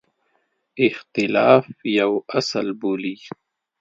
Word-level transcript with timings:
اختلاف 0.87 1.65
یو 1.99 2.11
اصل 2.39 2.67
بولي. 2.81 3.15